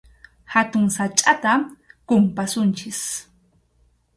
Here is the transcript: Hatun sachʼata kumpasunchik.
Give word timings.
Hatun 0.53 0.85
sachʼata 0.95 1.51
kumpasunchik. 2.07 2.99